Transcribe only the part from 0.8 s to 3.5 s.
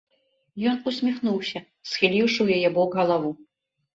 усміхнуўся, схіліўшы ў яе бок галаву.